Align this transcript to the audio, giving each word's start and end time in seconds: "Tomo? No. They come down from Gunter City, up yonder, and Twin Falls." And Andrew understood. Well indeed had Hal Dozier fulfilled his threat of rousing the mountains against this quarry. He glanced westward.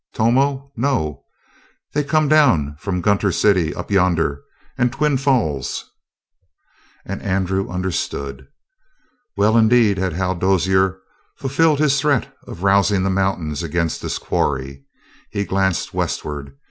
"Tomo? 0.15 0.71
No. 0.75 1.25
They 1.93 2.03
come 2.03 2.27
down 2.27 2.75
from 2.79 3.01
Gunter 3.01 3.31
City, 3.31 3.71
up 3.75 3.91
yonder, 3.91 4.41
and 4.75 4.91
Twin 4.91 5.15
Falls." 5.15 5.91
And 7.05 7.21
Andrew 7.21 7.69
understood. 7.69 8.47
Well 9.37 9.55
indeed 9.55 9.99
had 9.99 10.13
Hal 10.13 10.33
Dozier 10.33 10.99
fulfilled 11.37 11.77
his 11.77 11.99
threat 12.01 12.35
of 12.47 12.63
rousing 12.63 13.03
the 13.03 13.11
mountains 13.11 13.61
against 13.61 14.01
this 14.01 14.17
quarry. 14.17 14.83
He 15.29 15.45
glanced 15.45 15.93
westward. 15.93 16.57